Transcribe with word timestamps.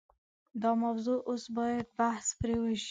دا 0.61 0.71
موضوع 0.83 1.19
اوس 1.29 1.43
باید 1.57 1.87
بحث 1.99 2.25
پرې 2.39 2.55
وشي. 2.59 2.79